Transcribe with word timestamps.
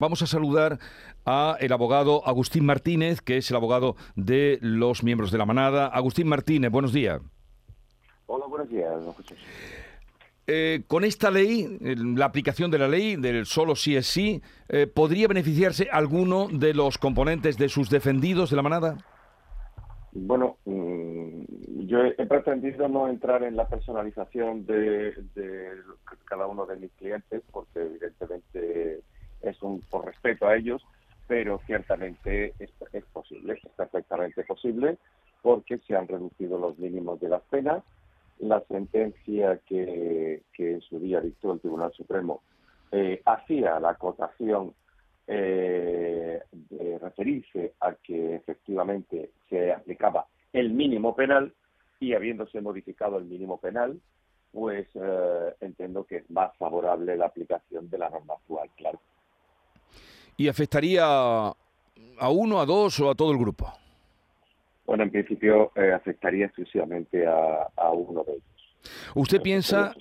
Vamos 0.00 0.22
a 0.22 0.26
saludar 0.26 0.78
a 1.26 1.56
el 1.58 1.72
abogado 1.72 2.24
Agustín 2.24 2.64
Martínez, 2.64 3.20
que 3.20 3.38
es 3.38 3.50
el 3.50 3.56
abogado 3.56 3.96
de 4.14 4.60
los 4.60 5.02
miembros 5.02 5.32
de 5.32 5.38
la 5.38 5.44
manada. 5.44 5.88
Agustín 5.88 6.28
Martínez, 6.28 6.70
buenos 6.70 6.92
días. 6.92 7.20
Hola, 8.26 8.46
buenos 8.46 8.68
días, 8.68 8.94
eh, 10.46 10.84
con 10.86 11.02
esta 11.02 11.32
ley, 11.32 11.78
la 11.80 12.26
aplicación 12.26 12.70
de 12.70 12.78
la 12.78 12.86
ley 12.86 13.16
del 13.16 13.44
solo 13.44 13.74
sí 13.74 13.96
es 13.96 14.06
sí, 14.06 14.40
eh, 14.68 14.86
¿podría 14.86 15.26
beneficiarse 15.26 15.88
alguno 15.90 16.46
de 16.46 16.74
los 16.74 16.96
componentes 16.96 17.58
de 17.58 17.68
sus 17.68 17.90
defendidos 17.90 18.50
de 18.50 18.56
la 18.56 18.62
manada? 18.62 18.98
Bueno, 20.12 20.58
mm, 20.64 21.42
yo 21.88 22.04
he 22.04 22.24
pretendido 22.24 22.86
no 22.86 23.08
entrar 23.08 23.42
en 23.42 23.56
la 23.56 23.66
personalización 23.66 24.64
de 24.64 25.12
cada 26.24 26.46
uno 26.46 26.66
de 26.66 26.76
mis 26.76 26.92
clientes, 26.92 27.42
porque 27.50 27.80
evidentemente 27.80 29.02
es 29.42 29.62
un 29.62 29.80
por 29.90 30.06
respeto 30.06 30.46
a 30.46 30.56
ellos, 30.56 30.82
pero 31.28 31.60
ciertamente 31.66 32.54
es, 32.58 33.04
posible, 33.12 33.60
es 33.62 33.72
perfectamente 33.76 34.42
posible, 34.44 34.96
porque 35.42 35.78
se 35.78 35.94
han 35.94 36.08
reducido 36.08 36.58
los 36.58 36.78
mínimos 36.78 37.20
de 37.20 37.28
las 37.28 37.42
penas. 37.42 37.84
La 38.40 38.60
sentencia 38.62 39.60
que, 39.66 40.42
en 40.56 40.80
su 40.80 40.98
día 40.98 41.20
dictó 41.20 41.52
el 41.52 41.60
Tribunal 41.60 41.92
Supremo 41.92 42.42
eh, 42.90 43.20
hacía 43.26 43.78
la 43.78 43.90
acotación 43.90 44.72
eh, 45.26 46.40
de 46.50 46.98
referirse 46.98 47.74
a 47.80 47.92
que 47.94 48.36
efectivamente 48.36 49.32
se 49.50 49.72
aplicaba 49.72 50.26
el 50.54 50.70
mínimo 50.70 51.14
penal 51.14 51.52
y 52.00 52.14
habiéndose 52.14 52.62
modificado 52.62 53.18
el 53.18 53.24
mínimo 53.24 53.58
penal, 53.58 54.00
pues 54.52 54.88
eh, 54.94 55.54
entiendo 55.60 56.04
que 56.04 56.18
es 56.18 56.30
más 56.30 56.56
favorable 56.56 57.16
la 57.16 57.26
aplicación 57.26 57.90
de 57.90 57.98
la 57.98 58.08
norma 58.08 58.34
actual, 58.34 58.70
claro 58.76 58.98
y 60.38 60.48
afectaría 60.48 61.04
a 61.04 62.30
uno, 62.30 62.60
a 62.60 62.64
dos 62.64 62.98
o 63.00 63.10
a 63.10 63.14
todo 63.14 63.32
el 63.32 63.38
grupo? 63.38 63.70
Bueno, 64.86 65.02
en 65.02 65.10
principio 65.10 65.72
eh, 65.74 65.92
afectaría 65.92 66.46
exclusivamente 66.46 67.26
a, 67.26 67.90
uno 67.90 68.24
de 68.24 68.32
ellos. 68.32 68.44
¿Usted 69.14 69.42
piensa, 69.42 69.92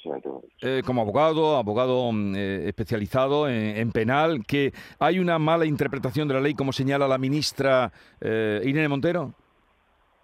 eh, 0.62 0.81
como 0.86 1.02
abogado, 1.02 1.58
abogado 1.58 2.09
mm, 2.12 2.36
eh, 2.36 2.67
especializado 2.67 3.50
en, 3.50 3.92
penal, 3.92 4.45
que 4.45 4.72
hay 5.00 5.20
una 5.20 5.39
mala 5.39 5.66
interpretación 5.66 6.28
de 6.28 6.36
la 6.36 6.40
ley, 6.40 6.53
como 6.53 6.72
señala 6.72 7.08
la 7.08 7.17
ministra 7.17 7.92
Irene 8.22 8.88
Montero? 8.88 9.34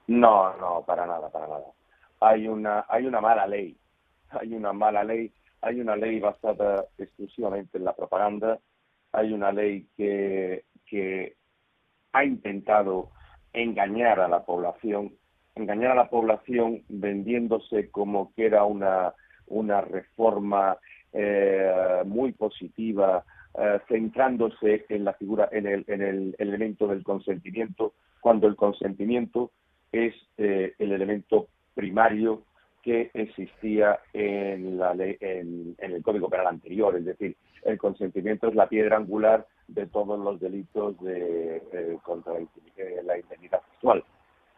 No, 0.08 0.56
no, 0.58 0.84
para 0.86 1.08
nada, 1.08 1.30
para 1.30 1.48
nada. 1.48 1.66
Hay 2.22 2.48
una, 2.48 2.86
hay 2.88 3.06
una 3.06 3.20
mala 3.20 3.48
ley. 3.48 3.76
Hay 4.30 4.54
una 4.54 4.72
mala 4.74 5.04
ley. 5.04 5.32
Hay 5.62 5.82
una 5.82 5.96
ley 5.96 6.20
basada 6.20 6.86
exclusivamente 6.98 7.78
en 7.78 7.86
la 7.86 7.94
propaganda 7.94 8.60
hay 9.14 9.32
una 9.32 9.52
ley 9.52 9.88
que, 9.96 10.64
ha 12.16 12.24
intentado 12.24 13.10
engañar 13.54 14.20
a 14.20 14.28
la 14.28 14.46
población, 14.46 15.14
engañar 15.56 15.92
a 15.92 15.96
la 15.96 16.10
población 16.10 16.84
vendiéndose 16.88 17.90
como 17.90 18.32
que 18.36 18.46
era 18.46 18.66
una, 18.66 19.14
una 19.48 19.82
reforma 19.82 20.78
eh, 21.12 22.04
muy 22.06 22.34
positiva, 22.34 23.26
eh, 23.58 23.80
centrándose 23.88 24.86
en 24.90 25.06
la 25.06 25.14
figura, 25.14 25.50
en 25.52 25.66
el, 25.66 25.84
en 25.88 26.02
el 26.04 26.36
elemento 26.38 26.86
del 26.86 27.04
consentimiento, 27.04 27.94
cuando 28.22 28.48
el 28.48 28.56
consentimiento 28.56 29.52
es 29.92 30.14
eh, 30.38 30.74
el 30.78 30.92
elemento 30.92 31.48
primario 31.74 32.44
que 32.82 33.12
existía 33.14 34.00
en, 34.12 34.78
la 34.78 34.94
ley, 34.94 35.18
en, 35.22 35.76
el 35.78 36.04
Código 36.04 36.30
Penal 36.30 36.48
anterior, 36.48 36.96
es 36.98 37.06
decir, 37.06 37.38
el 37.66 37.78
consentimiento 37.78 38.48
es 38.48 38.56
la 38.56 38.68
piedra 38.68 38.98
angular 38.98 39.48
de 39.68 39.88
todos 39.88 40.20
los 40.20 40.40
delitos 40.40 41.00
de, 41.02 41.58
eh, 41.72 41.98
contra 42.04 42.34
la 42.34 43.18
indemnidad 43.18 43.62
sexual. 43.72 44.04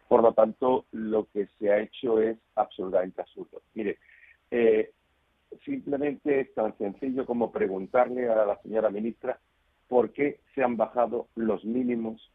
Por 0.07 0.21
lo 0.21 0.33
tanto, 0.33 0.85
lo 0.91 1.27
que 1.31 1.47
se 1.57 1.71
ha 1.71 1.79
hecho 1.79 2.21
es 2.21 2.37
absolutamente 2.55 3.21
absurdo. 3.21 3.61
Mire, 3.73 3.97
eh, 4.51 4.91
simplemente 5.63 6.41
es 6.41 6.53
tan 6.53 6.77
sencillo 6.77 7.25
como 7.25 7.51
preguntarle 7.51 8.29
a 8.29 8.45
la 8.45 8.61
señora 8.61 8.89
ministra 8.89 9.39
por 9.87 10.11
qué 10.11 10.39
se 10.53 10.63
han 10.63 10.77
bajado 10.77 11.27
los 11.35 11.63
mínimos 11.65 12.31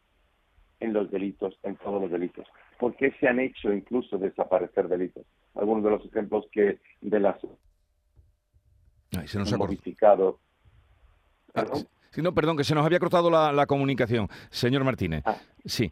en 0.79 0.93
los 0.93 1.11
delitos, 1.11 1.57
en 1.63 1.75
todos 1.77 2.01
los 2.01 2.11
delitos. 2.11 2.47
¿Por 2.79 2.95
qué 2.95 3.11
se 3.19 3.27
han 3.27 3.39
hecho 3.39 3.71
incluso 3.71 4.17
desaparecer 4.17 4.87
delitos? 4.87 5.25
Algunos 5.55 5.83
de 5.83 5.89
los 5.91 6.05
ejemplos 6.05 6.47
que 6.51 6.79
de 7.01 7.19
las 7.19 7.37
Ay, 9.17 9.27
se 9.27 9.37
nos 9.37 9.51
ha 9.51 9.57
modificado. 9.57 10.39
Ah, 11.55 11.65
no, 12.17 12.33
perdón, 12.33 12.57
que 12.57 12.63
se 12.63 12.75
nos 12.75 12.85
había 12.85 12.99
cortado 12.99 13.29
la, 13.29 13.65
comunicación, 13.65 14.27
señor 14.49 14.83
Martínez. 14.83 15.23
Ah. 15.25 15.37
Sí. 15.65 15.91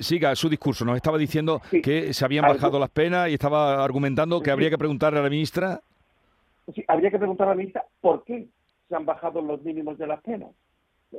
Siga 0.00 0.34
su 0.36 0.48
discurso. 0.48 0.84
Nos 0.84 0.96
estaba 0.96 1.18
diciendo 1.18 1.60
que 1.82 2.12
se 2.12 2.24
habían 2.24 2.44
bajado 2.44 2.78
las 2.78 2.90
penas 2.90 3.28
y 3.28 3.34
estaba 3.34 3.82
argumentando 3.84 4.40
que 4.40 4.50
habría 4.50 4.70
que 4.70 4.78
preguntarle 4.78 5.18
a 5.18 5.22
la 5.22 5.30
ministra. 5.30 5.80
Sí, 6.74 6.84
habría 6.88 7.10
que 7.10 7.18
preguntar 7.18 7.48
a 7.48 7.50
la 7.50 7.56
ministra 7.56 7.84
por 8.00 8.24
qué 8.24 8.46
se 8.88 8.94
han 8.94 9.04
bajado 9.04 9.40
los 9.40 9.62
mínimos 9.62 9.98
de 9.98 10.06
las 10.06 10.20
penas. 10.22 10.50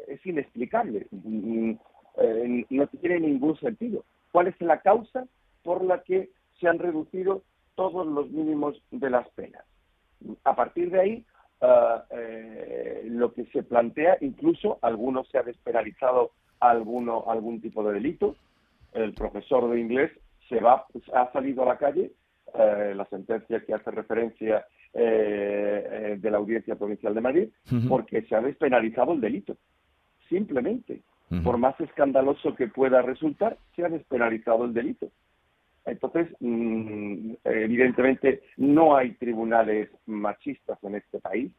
Es 0.07 0.25
inexplicable. 0.25 1.07
Mm, 1.11 1.71
eh, 2.17 2.65
no 2.69 2.87
tiene 2.87 3.19
ningún 3.19 3.57
sentido. 3.59 4.03
¿Cuál 4.31 4.47
es 4.47 4.59
la 4.61 4.81
causa 4.81 5.25
por 5.63 5.83
la 5.83 6.03
que 6.03 6.29
se 6.59 6.67
han 6.67 6.79
reducido 6.79 7.43
todos 7.75 8.05
los 8.07 8.29
mínimos 8.29 8.81
de 8.91 9.09
las 9.09 9.27
penas? 9.29 9.63
A 10.43 10.55
partir 10.55 10.91
de 10.91 10.99
ahí, 10.99 11.25
ah, 11.61 12.03
eh, 12.11 13.04
lo 13.25 13.33
que 13.33 13.45
se 13.45 13.63
plantea, 13.63 14.17
incluso 14.21 14.79
algunos 14.81 15.27
se 15.29 15.37
ha 15.37 15.43
despenalizado 15.43 16.31
alguno, 16.59 17.25
algún 17.27 17.61
tipo 17.61 17.83
de 17.83 17.93
delito. 17.93 18.35
El 18.93 19.13
profesor 19.13 19.69
de 19.69 19.79
inglés 19.79 20.11
se 20.47 20.59
va, 20.59 20.85
ha 21.13 21.31
salido 21.31 21.63
a 21.63 21.67
la 21.67 21.77
calle, 21.77 22.11
eh, 22.53 22.93
la 22.95 23.05
sentencia 23.05 23.63
que 23.65 23.73
hace 23.73 23.91
referencia 23.91 24.65
de 24.93 26.31
la 26.31 26.37
Audiencia 26.37 26.75
Provincial 26.75 27.13
de 27.13 27.19
Madrid, 27.19 27.49
porque 27.89 28.21
se 28.21 28.33
ha 28.33 28.39
despenalizado 28.39 29.11
el 29.11 29.19
delito. 29.19 29.57
Simplemente 30.29 31.01
por 31.43 31.57
más 31.57 31.79
escandaloso 31.79 32.55
que 32.55 32.67
pueda 32.67 33.01
resultar, 33.01 33.57
se 33.75 33.83
ha 33.83 33.89
despenalizado 33.89 34.65
el 34.65 34.73
delito. 34.73 35.09
Entonces, 35.85 36.27
mm, 36.39 37.33
evidentemente, 37.43 38.43
no 38.57 38.95
hay 38.95 39.13
tribunales 39.13 39.89
machistas 40.05 40.83
en 40.83 40.95
este 40.95 41.19
país, 41.19 41.51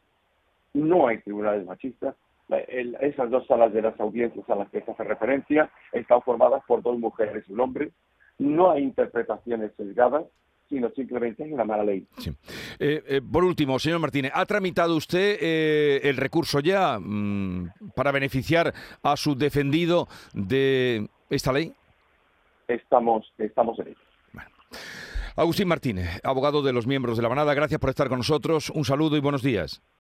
no 0.77 1.09
hay 1.09 1.19
tribunales 1.19 1.67
machistas. 1.67 2.15
esas 2.49 3.31
dos 3.31 3.47
salas 3.47 3.73
de 3.73 3.83
las 3.83 3.99
audiencias 3.99 4.49
a 4.49 4.55
las 4.55 4.71
que 4.71 4.83
se 4.83 4.91
hace 4.91 5.05
referencia 5.05 5.71
están 5.93 6.23
formadas 6.23 6.63
por 6.67 6.83
dos 6.83 6.99
mujeres 6.99 7.45
y 7.49 7.53
un 7.53 7.61
hombre. 7.61 7.91
No 8.39 8.71
hay 8.71 8.83
interpretaciones 8.83 9.73
sesgadas, 9.77 10.25
sino 10.69 10.91
simplemente 10.91 11.45
es 11.45 11.53
una 11.53 11.65
mala 11.65 11.85
ley. 11.85 12.07
Eh, 12.79 13.03
eh, 13.07 13.21
por 13.23 13.45
último, 13.45 13.79
señor 13.79 14.01
Martínez, 14.01 14.33
¿ha 14.35 14.45
tramitado 14.45 14.97
usted 14.97 15.39
eh, 15.41 16.01
el 16.05 16.17
recurso 16.17 16.61
ya 16.61 16.99
mm, 17.01 17.93
para 17.95 18.13
beneficiar 18.13 18.75
a 19.03 19.17
su 19.17 19.35
defendido 19.35 20.09
de 20.35 21.09
esta 21.31 21.53
ley? 21.53 21.73
Estamos, 22.69 23.33
estamos 23.39 23.79
en 23.79 23.89
ello. 23.89 23.99
Agustín 25.37 25.69
Martínez, 25.69 26.21
abogado 26.25 26.63
de 26.63 26.73
los 26.73 26.87
miembros 26.87 27.17
de 27.17 27.23
la 27.23 27.29
manada, 27.29 27.55
gracias 27.55 27.79
por 27.79 27.91
estar 27.91 28.09
con 28.09 28.19
nosotros. 28.19 28.71
Un 28.71 28.85
saludo 28.85 29.17
y 29.17 29.21
buenos 29.21 29.43
días. 29.43 29.83